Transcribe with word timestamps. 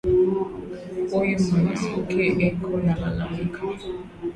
Uyu 1.19 1.35
mwanamuke 1.45 2.23
eko 2.47 2.69
na 2.85 2.93
lalamika 3.01 3.61